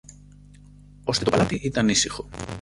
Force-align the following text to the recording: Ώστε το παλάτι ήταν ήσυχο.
Ώστε 1.03 1.23
το 1.23 1.31
παλάτι 1.31 1.55
ήταν 1.55 1.89
ήσυχο. 1.89 2.29